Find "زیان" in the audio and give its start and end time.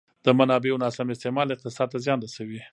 2.05-2.19